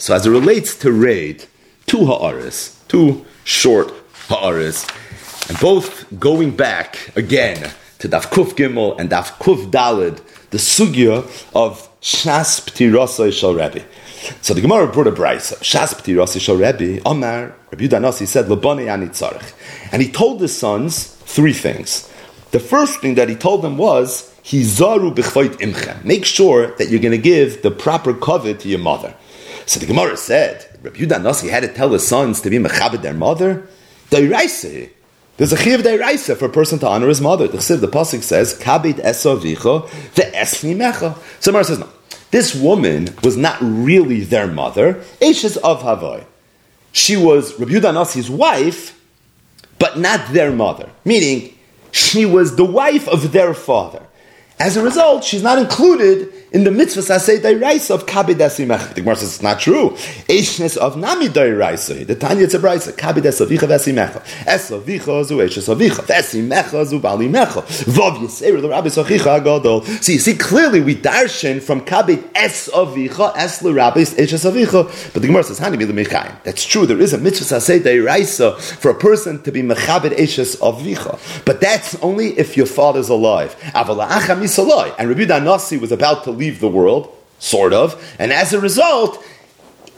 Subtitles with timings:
[0.00, 1.44] So as it relates to raid,
[1.84, 3.92] two ha'aris, two short
[4.28, 4.88] ha'aris,
[5.50, 11.18] and both going back again to Daf Kuf Gimel and Daf Kuf Dalid, the sugya
[11.54, 13.84] of Shas Ptirasa Shal Rebbe.
[14.40, 15.58] So the Gemara brought a brisa.
[15.58, 19.52] Shas Ptirasa Shal Rebbe, Omar, Rabbi Yudanasi said, Labane Ani Tzarech.
[19.92, 22.10] And he told his sons three things.
[22.52, 26.02] The first thing that he told them was, Hizaru b'chvayt imchem.
[26.06, 29.14] Make sure that you're going to give the proper covet to your mother.
[29.70, 33.02] So the Gemara said, Rabbi Yudan Nasi had to tell his sons to be mechabed
[33.02, 33.68] their mother.
[34.10, 34.90] Dairaisa.
[35.36, 37.46] There's a chiv dairaisa for a person to honor his mother.
[37.46, 41.88] The the pasuk says, "Kabit esavicha the esni mecha." So Gemara says, no.
[42.32, 45.04] This woman was not really their mother.
[45.22, 46.24] Ashes of Havoy.
[46.90, 49.00] She was Rabbi Yudan Nasi's wife,
[49.78, 50.90] but not their mother.
[51.04, 51.56] Meaning,
[51.92, 54.02] she was the wife of their father.
[54.60, 58.94] As a result, she's not included in the mitzvah sasei dairaisa of kabid esimech.
[58.94, 59.90] The Gemara says it's not true.
[60.28, 62.06] Eishnes of nami dairaisa.
[62.06, 62.92] The Tanya it's a brisa.
[62.92, 64.20] Kabid esavicha vesimecha.
[64.44, 66.02] Esavicha zu eishes avicha.
[66.04, 67.62] Vesimecha zu bali mecha.
[67.84, 68.20] Vav
[68.60, 69.86] the rabbi sochicha agadol.
[70.04, 75.12] See, see clearly we darshan from kabid es avicha es le rabbi eishes avicha.
[75.14, 76.84] But the Gemara says hani milu That's true.
[76.84, 81.44] There is a mitzvah sasei dairaisa for a person to be mechabed eishes avicha.
[81.46, 83.56] But that's only if your father's alive.
[83.74, 84.08] Avala
[84.58, 89.24] And Rabbi Nasi was about to leave the world, sort of, and as a result,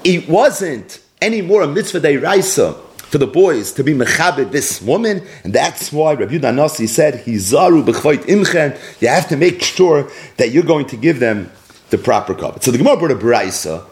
[0.04, 2.74] it wasn't anymore a mitzvah raisa
[3.12, 7.84] for the boys to be mechabed this woman, and that's why Rabbi Nasi said, Hizaru
[7.84, 11.50] b'chvayt imchen, you have to make sure that you're going to give them
[11.90, 12.62] the proper covet.
[12.62, 13.84] So the Gemara brought a brisa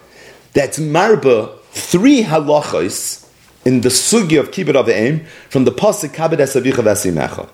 [0.55, 3.29] that's marba three halachos
[3.65, 7.49] in the sugi of kibbut of aim from the pasuk kabed esavicha v'asimecha.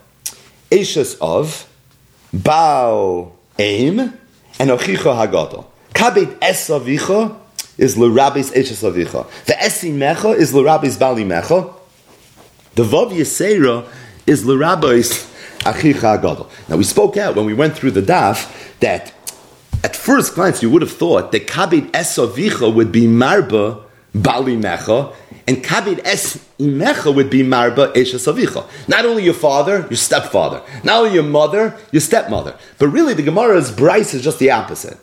[0.71, 1.69] Eishes of
[2.43, 5.65] Baal Aim and Ochicha Hagadol.
[5.95, 7.37] Kabit Esavicha
[7.79, 9.27] is L'Rabbis Esavicha.
[9.47, 11.75] The Esimecha is L'Rabbis Bali Mecha.
[12.75, 13.87] The Vav Yisera
[14.27, 16.51] is L'Rabbis Achicha Hagadol.
[16.69, 19.13] Now we spoke out when we went through the daf that
[19.83, 23.86] at first glance you would have thought that Kabit Esavicha would be Marba
[24.23, 25.15] Bali Mecha
[25.47, 28.67] and kabid es imecha would be marba esha savicha.
[28.89, 30.63] Not only your father, your stepfather.
[30.83, 32.57] Not only your mother, your stepmother.
[32.79, 34.99] But really, the Gemara's bryce is just the opposite.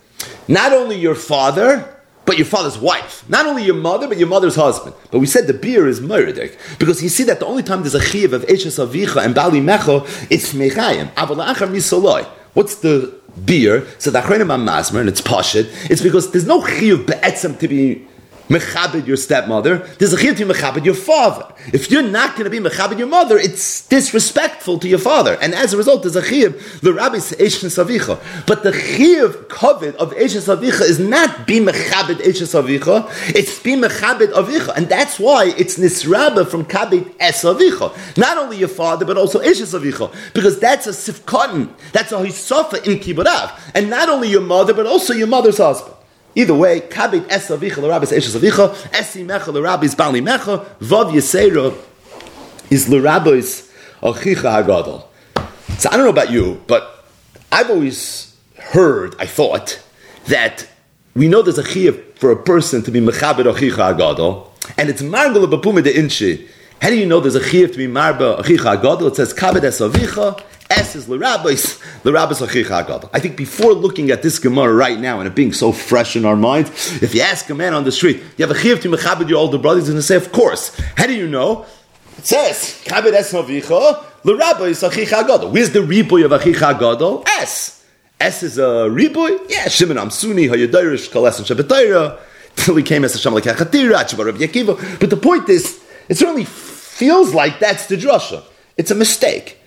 [0.48, 1.90] Not only your father,
[2.26, 3.28] but your father's wife.
[3.30, 4.96] Not only your mother, but your mother's husband.
[5.12, 7.96] But we said the beer is murdik because you see that the only time there's
[7.96, 11.14] a chiv of esha savicha and bali mecha, it's mechayim.
[11.14, 12.26] Avalachar misoloi.
[12.54, 13.14] What's the
[13.46, 13.86] beer?
[13.98, 15.70] So the achronim masmer and it's pashit.
[15.90, 18.08] It's because there's no chiv be'etzem to be
[18.50, 21.48] mechabed your stepmother, there's a chiyuv to mechabed your father.
[21.72, 25.38] If you're not going to be mechabed your mother, it's disrespectful to your father.
[25.42, 28.46] And as a result, there's a chiyuv, the rabbi says savicha.
[28.46, 33.76] But the chiyuv covet of eshes savicha is not be mechabed eshes savicha, it's be
[33.76, 34.76] mechabed avicha.
[34.76, 38.18] And that's why it's nisraba from kabit es avicha.
[38.18, 40.14] Not only your father, but also eshes savicha.
[40.34, 43.58] Because that's a sifkotin, that's a hisofa in kibbutav.
[43.74, 45.96] And not only your mother, but also your mother's husband.
[46.36, 51.76] Either way, kabit es avicha l'rabis eshes avicha, esi mecha l'rabis bali mecha, vav yisera
[52.72, 53.70] is l'rabis
[54.02, 55.06] achicha hagadol.
[55.78, 57.06] So I don't know about you, but
[57.52, 59.80] I've always heard, I thought,
[60.28, 60.68] that
[61.16, 65.04] we know there's a chiyah for a person to be mechabit achicha hagadol, and it's
[65.04, 66.48] margul b'puma de inchi.
[66.82, 69.10] How do you know there's a chiyah to be marba achicha hagadol?
[69.10, 74.22] It says kabit es avicha, S is l'rabbis, l'rabbis achicha I think before looking at
[74.24, 76.70] this Gemara right now and it being so fresh in our minds,
[77.02, 79.40] if you ask a man on the street, you have a chiv to mechabed your
[79.40, 80.76] older brothers, and they say, of course.
[80.96, 81.66] How do you know?
[82.18, 85.52] It says, kabed es avicha, l'rabbis achicha gadol.
[85.52, 87.24] Where's the riboy of achicha gadol?
[87.28, 87.84] S.
[88.20, 89.50] S is a riboy?
[89.50, 92.20] Yeah, Shimon Amsuni, Hayadirish, Kalesan Shabbatayra,
[92.56, 95.00] till he came as a Shamal Kachatira, Rabbi Yakiva.
[95.00, 98.44] But the point is, it certainly feels like that's the drasha.
[98.78, 99.60] It's a mistake.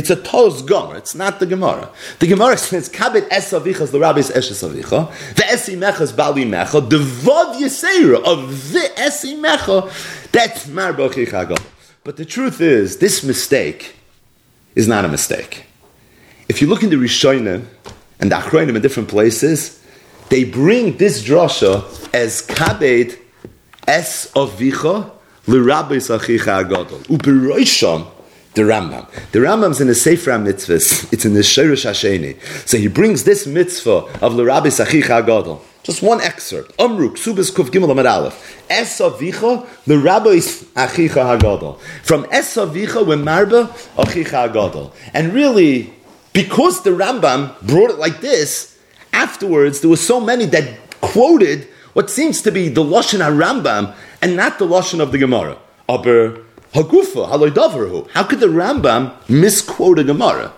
[0.00, 0.96] It's a tos gomer.
[0.96, 1.90] It's not the Gemara.
[2.20, 6.96] The Gemara says kabit es avichas the rabbis eshes the esi mechas bali mecha the
[6.96, 13.94] vod yisera of the esi mecha that's mar But the truth is, this mistake
[14.74, 15.66] is not a mistake.
[16.48, 17.66] If you look in the Rishonim
[18.20, 19.84] and the Achronim in different places,
[20.30, 23.18] they bring this drasha as kabed
[23.86, 25.10] es avicha
[25.46, 27.02] l'rabbis achicha agadol.
[27.08, 28.06] Uberoisham
[28.54, 29.08] the Rambam.
[29.32, 31.12] The Rambam's in the Sefer mitzvahs.
[31.12, 32.40] It's in the Shirish Hasheni.
[32.68, 35.60] So he brings this mitzvah of L'Rabbi Sachicha Agadol.
[35.82, 36.76] Just one excerpt.
[36.76, 38.66] Amruk, Subis Kuf Gimel Amad Aleph.
[38.68, 41.78] Esavicha, the Rabbi Achicha Hagadol.
[42.02, 44.92] From Esavicha, when Marba, Achicha Hagadol.
[45.14, 45.94] And really,
[46.32, 48.78] because the Rambam brought it like this,
[49.12, 54.36] afterwards there were so many that quoted what seems to be the Lashon HaRambam and
[54.36, 55.56] not the Lashon of the Gemara.
[55.88, 56.44] Aber
[56.74, 58.10] Hagufa, Haloidavarhu.
[58.10, 60.52] How could the Rambam misquote a Gemara?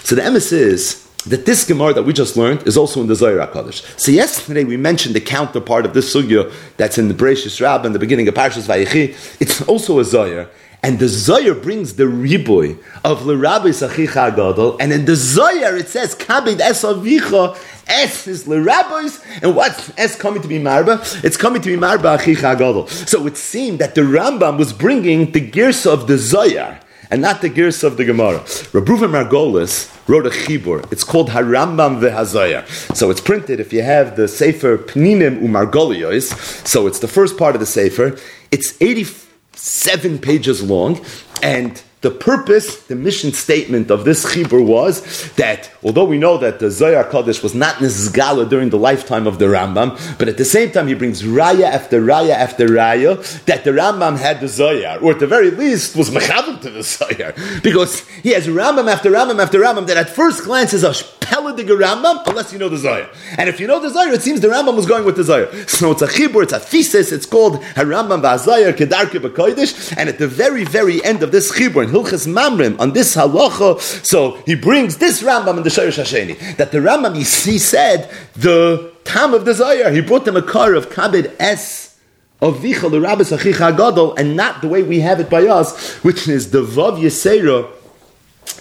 [0.00, 3.14] So the emes is that this Gemara that we just learned is also in the
[3.14, 3.98] Zohar HaKadosh.
[3.98, 7.92] So yesterday we mentioned the counterpart of this Sugya that's in the Bereshis Rabbah in
[7.92, 9.14] the beginning of Parshas Vayechi.
[9.40, 10.48] It's also a Zohar.
[10.82, 15.88] And the Zohar brings the riboy of L'Rabbi Sachicha Gadol, and in the Zohar it
[15.88, 21.22] says, Kabed Es Avicha, Es is L'Rabbis, and what's Es coming to be Marba?
[21.22, 22.86] It's coming to be Marba Achicha Gadol.
[22.86, 26.80] So it seemed that the Rambam was bringing the gears of the Zohar,
[27.10, 28.38] and not the gears of the Gemara.
[28.38, 30.90] Rabruva Margolis wrote a chibur.
[30.92, 32.96] It's called Harambam v'Hazoyar.
[32.96, 36.32] So it's printed if you have the Sefer Pninim Umargolios.
[36.66, 38.16] So it's the first part of the Sefer.
[38.50, 39.29] It's 84
[39.60, 41.04] seven pages long,
[41.42, 46.58] and the purpose, the mission statement of this chibur was that although we know that
[46.58, 50.44] the Zohar Kodesh was not Nizgala during the lifetime of the Rambam, but at the
[50.46, 54.98] same time he brings raya after raya after raya that the Rambam had the Zohar,
[55.00, 59.10] or at the very least was mechavim to the Zohar, because he has Rambam after
[59.10, 60.94] Rambam after Rambam that at first glance is a
[61.30, 63.08] Peledig Rambam, unless you know the Zohar.
[63.38, 65.46] And if you know the Zohar, it seems the Rambam was going with the Zohar.
[65.68, 70.18] So it's a chibur, it's a thesis, it's called Harambam V'Azayar Kedarke B'Kodesh, and at
[70.18, 73.80] the very, very end of this chibur, in Hilchas Mamrim on this halacha.
[74.04, 78.92] So he brings this Rambam in the Shayr Shasheni that the Rambam he, said the
[79.04, 79.92] time of the desire.
[79.92, 81.96] He brought them a car of kabed s
[82.40, 85.94] of vicha the rabbis achicha gadol, and not the way we have it by us,
[86.02, 87.70] which is the vav yisera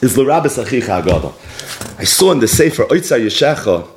[0.01, 1.35] is the rabbis achicha gadol.
[1.97, 3.87] I saw in the sefer Oitza Yeshecha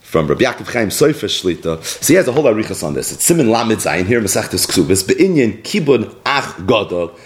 [0.00, 1.82] from Rabbi Yaakov Chaim Sofer Shlita.
[1.82, 3.12] So he has a whole arichas on this.
[3.12, 7.16] It's Simon Lamed Zayin here, Masechtes Ksubis, Be'inyan Kibun Ach Gadol.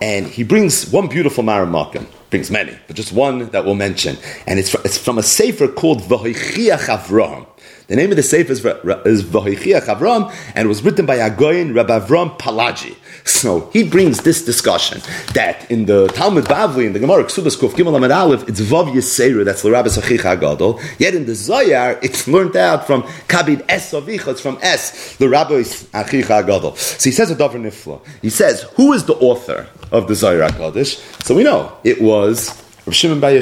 [0.00, 4.16] And he brings one beautiful Maramakim, brings many, but just one that we'll mention.
[4.48, 7.46] And it's from, it's from a sefer called Vahichiach Avraham.
[7.88, 11.74] The name of the sefer is, is Vahichiach Avram, and it was written by Agoyin
[11.74, 12.96] Rabbi Avram Palaji.
[13.24, 15.00] So he brings this discussion
[15.34, 18.92] that in the Talmud Bavli, in the Gemara Ksubas Kuf Gimel Amid Aleph, it's Vav
[18.92, 20.80] Yisera, that's L'Rabbi Sachicha Gadol.
[20.98, 26.46] Yet in the Zoyar, it's learned out from Kabid Es it's from Es, L'Rabbi Sachicha
[26.46, 26.76] Gadol.
[26.76, 28.00] So he says a Dover Nifla.
[28.22, 31.22] He says, who is the author of the Zoyar HaKadosh?
[31.24, 33.40] So we know it was Shimon Bar.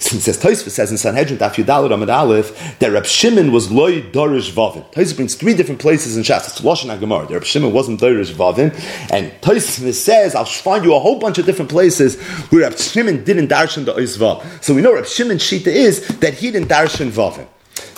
[0.00, 4.02] Since says Tosfos says in Sanhedrin Daf Yudalad Amid Aleph that Reb Shimon was loy
[4.02, 4.84] dorish vavin.
[4.92, 6.48] Tosfos brings three different places in Shas.
[6.48, 7.30] It's Lashon Hagemar.
[7.30, 8.72] Reb Shimon wasn't dorish vavin,
[9.12, 12.20] and Tosfos says I'll find you a whole bunch of different places
[12.50, 14.44] where Reb Shimon didn't darshan the oisvav.
[14.62, 17.46] So we know Reb Shimon's shita is that he didn't darshan vavin.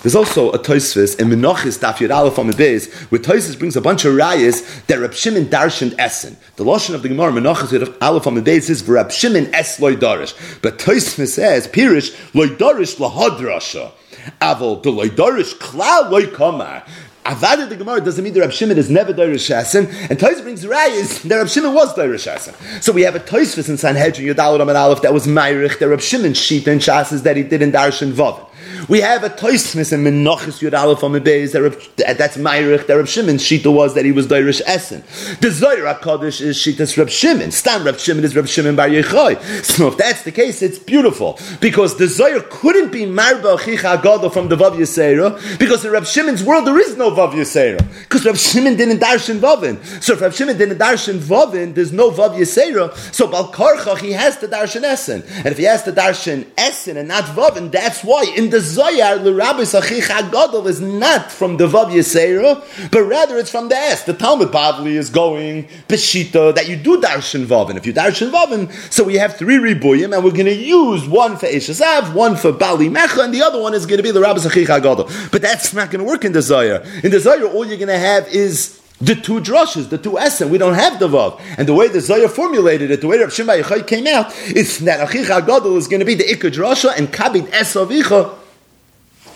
[0.03, 3.81] There's also a Toisvis in Menachis Daf Yud Aleph on the where Toisvis brings a
[3.81, 6.35] bunch of rayas that Reb Shimon darshan Essen.
[6.57, 9.79] The lashon of the Gemara Menachis Yud Aleph on the base is Reb Shimon Es
[9.79, 13.93] loy darish, but Toisvis says Pirish loy darish lahadrasha.
[14.41, 16.83] Aval the loy darish klal loy kamar.
[17.23, 20.65] Avada the Gemara doesn't mean that Rab Shimon is never Darish Shasin, and Toys brings
[20.65, 22.83] rayas that Rab Shimon was Darish Shasin.
[22.83, 26.01] So we have a Toysvis in Sanhedrin Yudal Raman Aleph that was Meirich, that Rab
[26.01, 28.45] Shimon Shita and Shasas that he did in Darshan Vavin.
[28.89, 33.41] We have a Toysmis and Menachis Yud Aleph on the that's Meirich that Reb Shimon's
[33.41, 35.03] Shita was that he was Dairish Essen.
[35.39, 37.51] The Zohar Hakadosh is Shita's Reb Shimon.
[37.51, 39.41] Stam Reb Shimon is Reb Shimon Bar Yechai.
[39.63, 44.31] So if that's the case, it's beautiful because the Zohar couldn't be Marba Chicha Agado
[44.31, 48.25] from the Vav Yisera because in Reb Shimon's world there is no Vav Yisera because
[48.25, 49.81] Reb Shimon didn't darshan Vavin.
[50.03, 52.93] So if Reb Shimon didn't darshan Vavin, there's no Vav Yisera.
[53.13, 57.07] So Balkarchach he has to darshan Essen, and if he has to darshan Essen and
[57.07, 61.67] not Vavin, that's why in the Zoyar, the Rabbi Sachich Agadol is not from the
[61.67, 64.03] Vav Yisera, but rather it's from the S.
[64.03, 67.77] The Talmud Bavli is going Peshita that you do Darshan Vavin.
[67.77, 71.37] If you Darshan Vavin, so we have three Ribuyim, and we're going to use one
[71.37, 74.21] for Eshasav, one for Bali Mecha, and the other one is going to be the
[74.21, 75.31] Rabbi Sachich Agadol.
[75.31, 76.83] But that's not going to work in the Zoyar.
[77.03, 80.49] In the Zoyar, all you're going to have is the two drushes, the two essen.
[80.49, 81.41] We don't have the vav.
[81.57, 85.07] And the way the Zohar formulated it, the way Rav Shimon came out, is that
[85.07, 88.42] Achicha Gadol is going to be the Ikka drasha and Kabit Esavicha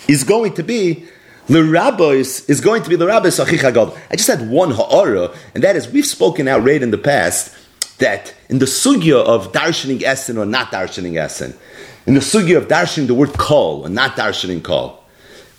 [0.08, 1.06] is going to be
[1.48, 3.98] the rabbis is going to be the rabbis Achicha Gadol.
[4.12, 7.56] I just had one ha'ara, and that is we've spoken out right in the past
[8.00, 11.56] that in the sugya of darshaning essen or not darshaning essen,
[12.06, 15.04] in the sugya of darshaning the word kol and not darshaning kol,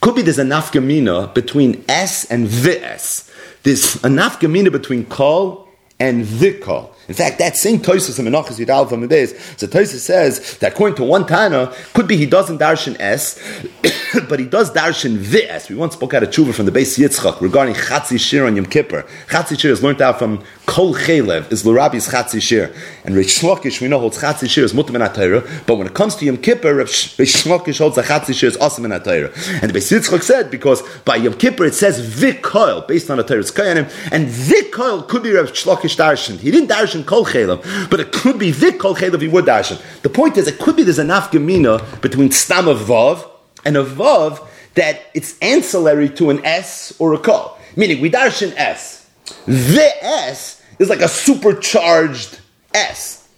[0.00, 3.30] could be there's a nafgamina between s and vs.
[3.62, 5.67] There's a nafgamina between kol
[6.00, 6.90] and vikol.
[7.08, 11.04] In fact, that same Toisus in from the days, so Toisus says that according to
[11.04, 13.40] one Tana, could be he doesn't darshan S,
[14.28, 15.70] but he does darshan VS.
[15.70, 18.66] We once spoke out a tshuva from the base Yitzchak regarding Chatzi Shir on Yom
[18.66, 19.06] Kippur.
[19.28, 22.74] Chatzi Shir is learned out from Kol Chelev, is Larabi's Chatzi Shir.
[23.04, 26.14] And Reish Shlokish, we know, holds Chatzi Shir is Mutam in but when it comes
[26.16, 29.90] to Yom Kippur, Reish Shlokish holds a Chatzi Shir is Asim in And the base
[29.90, 34.28] Yitzchak said, because by Yom Kippur it says Vikoil, based on a Torah's Kayanim, and
[34.28, 36.38] Vikoil could be Reish Shlokish darshan.
[36.38, 39.80] He didn't darshan Kol Chelev, but it could be Vikoil Chelev he would darshan.
[40.02, 43.28] The point is, it could be there's a nafgamina between Stam of Vav
[43.64, 47.58] and a Vav that it's ancillary to an S or a Kol.
[47.76, 49.08] Meaning, we darshan S.
[49.46, 52.40] The S is like a supercharged
[52.74, 53.28] S.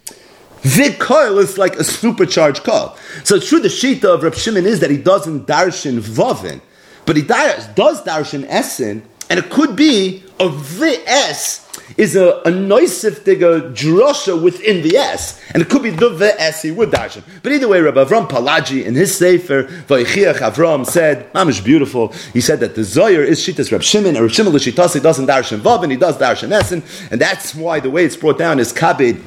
[0.63, 2.95] The coil is like a supercharged coil.
[3.23, 6.61] So it's true the shita of Reb Shimon is that he doesn't darshan vavin,
[7.05, 9.01] but he does darshan esin,
[9.31, 15.39] and it could be a the S is a, a noisiftiga drosha within the S,
[15.53, 17.23] and it could be the the S he would darshan.
[17.41, 22.41] But either way, Rabbi Avram Palaji in his sefer Vayichiach Avram said, "Mamish beautiful." He
[22.41, 25.81] said that the Zoyer is shitas Reb Shimon, and Reb Shimon l'shitasi doesn't darshan vav,
[25.83, 29.21] and he does darshan essen, and that's why the way it's brought down is kabed.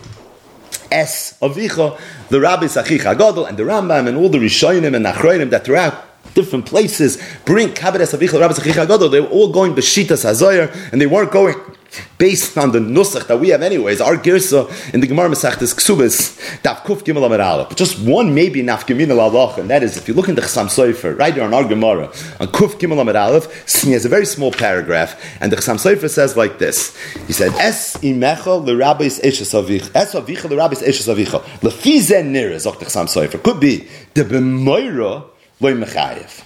[0.93, 5.49] S avicha, the Rabbi Sachicha Gadol, and the Rambam, and all the Rishonim and Achroinim
[5.49, 7.23] that throughout different places.
[7.45, 9.09] Bring kabed es avicha, Rabbi Sachicha Gadol.
[9.09, 11.55] They were all going b'shitas hazoyer, and they weren't going
[12.19, 16.39] based on the nusach that we have anyways, our girsa in the Gemara Masechtes Ksubis,
[16.63, 20.15] Daf Kuf Gimel Amar But just one maybe nafkamin al and that is if you
[20.15, 22.07] look in the Chasam Sofer, right there on our Gemara,
[22.41, 26.37] on Kuf Gimel Aleph, he has a very small paragraph, and the Chasam Sofer says
[26.37, 26.97] like this.
[27.27, 32.57] He said, Es imecha l'rabis eshes avich, es avicha l'rabis eshes avicha, lefi zen nira,
[32.57, 35.25] zok the Chasam Sofer, could be, the b'moira
[35.61, 36.45] loy mechayev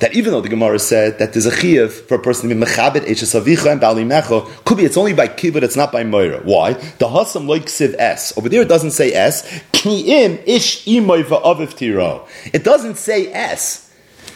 [0.00, 2.60] that even though the Gemara said that there's a chiyuv for a person to be
[2.60, 6.40] mechabit eshes and bali mecho, could be it's only by kibbut, it's not by moira.
[6.40, 6.74] Why?
[6.74, 8.36] The hasam loik siv s.
[8.36, 9.42] Over there it doesn't say s.
[9.72, 12.26] Kniim ish imoy va'aviv tiro.
[12.52, 13.90] It doesn't say s.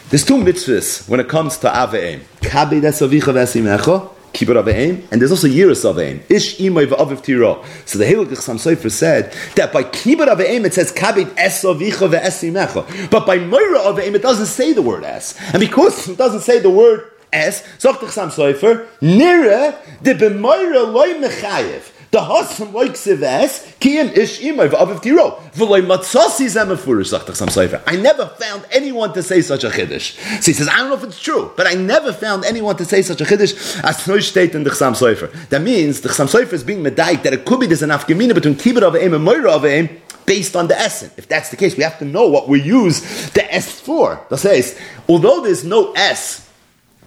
[0.08, 2.20] There's two mitzvahs when it comes to aveim.
[2.40, 6.22] Kabed es avicha v'esimecho kibbut aveim, and there's also yiras aveim.
[6.30, 7.64] Ish imoy va'aviv tiro.
[7.84, 12.08] So the Halakh Sam Sofer said that by kibbut aveim it says kabit es avicha
[12.10, 16.40] ve'esimecha, but by moira aveim it doesn't say the word es, and because it doesn't
[16.40, 21.91] say the word es, sagt Sam Sofer, nire de b'moira loy mechayev.
[22.12, 25.30] The Hasam like Sives, Kiyam Ish Imay V'aviv Tiro.
[25.54, 27.82] V'loy Matzasi Zemafurish, sagt Sam Sefer.
[27.86, 30.18] I never found anyone to say such a Chiddush.
[30.42, 32.84] So he says, I don't know if it's true, but I never found anyone to
[32.84, 35.32] say such a Chiddush as no state in the Chasam Sofer.
[35.48, 38.34] That means the Chasam Sofer is being medaik that it could be there's an afgemina
[38.34, 39.88] between Kibbut of Aim and Moira of Aim
[40.26, 41.14] based on the essence.
[41.16, 44.22] If that's the case, we have to know what we use the S for.
[44.28, 44.78] That says,
[45.08, 46.46] although there's no S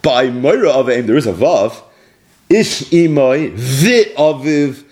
[0.02, 1.84] by Moira of Aim, there is a Vav.
[2.50, 4.85] Ish Imay V'aviv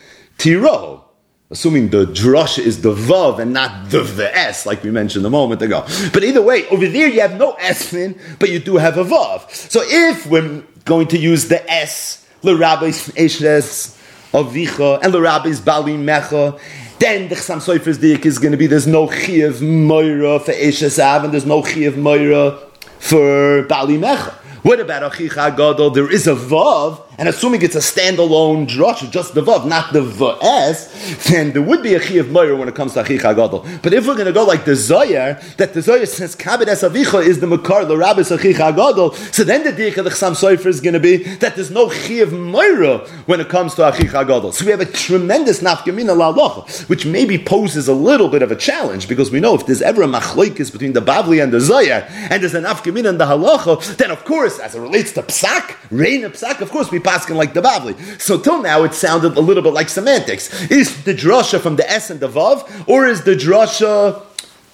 [0.44, 1.06] Tiro.
[1.52, 5.62] Assuming the drush is the vav and not the vs, like we mentioned a moment
[5.62, 5.86] ago.
[6.12, 9.50] But either way, over there you have no esmin, but you do have a vav.
[9.50, 13.98] So if we're going to use the s, the rabbis eshes
[14.34, 16.60] avicha, and the rabbis bali mecha,
[17.00, 21.00] then the Chasam Sofer's dik is going to be there's no chiyuv moira for eshes
[21.00, 22.60] av, and there's no chiyuv moira
[23.00, 24.34] for bali mecha.
[24.64, 25.90] What about Achicha Gadol?
[25.90, 30.02] There is a Vav, and assuming it's a standalone drush, just the Vav, not the
[30.02, 33.66] V'es, then there would be a Chi of Meir when it comes to Achicha Gadol.
[33.82, 36.84] But if we're going to go like the Zoyar, that the Zoyar says Kabed Es
[36.84, 40.68] Avicha is the Makar, the Rabbis Achicha Gadol, so then the Dika, the Chasam Sofer
[40.68, 44.28] is going to be that there's no Chi of Meir when it comes to Achicha
[44.28, 44.52] Gadol.
[44.52, 48.56] So we have a tremendous Nafkamina La'aloch, which maybe poses a little bit of a
[48.56, 52.10] challenge, because we know if there's ever a Machloikis between the Bavli and the Zoyar,
[52.30, 55.22] and there's an Nafkamina and the Halacha, then of course course, as it relates to
[55.22, 58.22] psak, rain of psak, of course we paskin like the Bavli.
[58.22, 60.72] So till now it sounded a little bit like semantics.
[60.72, 64.24] Is the drasha from the S and the Vav, or is the drasha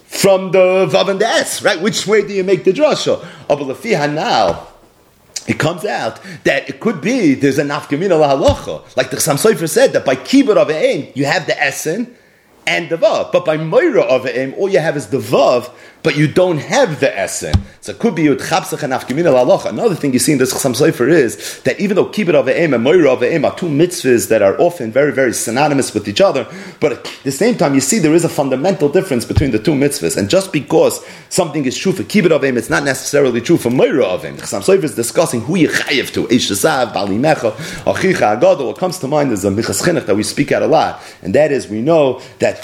[0.05, 1.81] from the Vav and the S, right?
[1.81, 3.25] Which way do you make the drasha?
[4.13, 4.67] now,
[5.47, 8.95] it comes out that it could be there's a nafkamina lahalacha.
[8.95, 12.15] Like the Chasam Sofer said, that by kibbut of ain you have the essen
[12.69, 13.31] and the vav.
[13.31, 15.73] But by moira of all you have is the vav,
[16.03, 17.53] but you don't have the essen.
[17.81, 18.39] So it could be Yud
[18.83, 19.65] and Aqimin aloch.
[19.65, 22.81] Another thing you see in this Chasam Sofer is that even though Kibbut of and
[22.83, 26.47] Moira of are two mitzvahs that are often very, very synonymous with each other,
[26.79, 29.71] but at the same time you see there is a fundamental difference between the two
[29.71, 30.15] mitzvahs.
[30.15, 34.05] And just because something is true for Kibbut of it's not necessarily true for Moira
[34.05, 37.51] of The Chasam Sofer is discussing who you chayiv to, Eish Shasav, Bali Mecha,
[37.83, 38.67] Achicha Agado.
[38.67, 41.35] What comes to mind is a Minchas Chinuch that we speak out a lot, and
[41.35, 42.58] that is we know that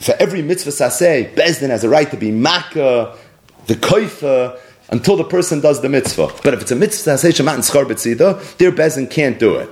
[0.00, 3.16] for every mitzvah saseh, Bezdin has a right to be makkah,
[3.66, 4.58] the koifa,
[4.90, 6.32] until the person does the mitzvah.
[6.42, 9.70] But if it's a mitzvah saseh shemat and schar betzida, their Bezdin can't do it.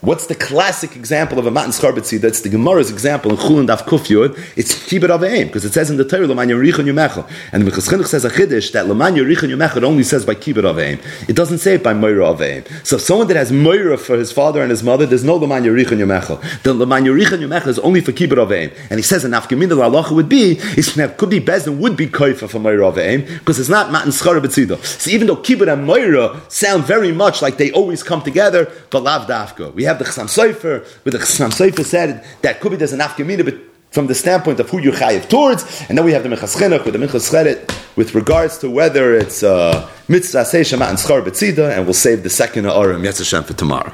[0.00, 2.20] What's the classic example of a matan scharbetzi?
[2.20, 4.38] That's the Gemara's example in Chulin Daf Kufyud.
[4.56, 7.68] It's kibbut aveim because it says in the Torah Laman Yerich and Yomechel, and the
[7.68, 11.00] Mechas says a chiddush that Laman Yerich and only says by kibbut aveim.
[11.28, 12.86] It doesn't say it by Moira aveim.
[12.86, 15.64] So if someone that has Moira for his father and his mother, there's no Laman
[15.64, 16.62] Yerich and Yomechel.
[16.62, 18.72] The Laman Yerich and is only for kibbut aveim.
[18.90, 22.06] And he says an afkamin the halacha would be is could be Bezdin would be
[22.06, 24.68] koifa for Moira aveim because it's not matan scharbetzi.
[24.84, 29.02] So even though kibbut and Moira sound very much like they always come together, but
[29.02, 29.74] lav dafka.
[29.74, 33.00] We have the Chassam Sofer, where the Chassam Sofer said that could be there's an
[33.00, 33.56] afkamina, but
[33.90, 36.84] from the standpoint of who you chayiv towards, and then we have the Minchas Chinuch
[36.84, 41.74] with the Minchas Chedet with regards to whether it's uh, mitzvah seishama and schar betzida,
[41.74, 43.92] and we'll save the second Aram Yetz Hashem for tomorrow.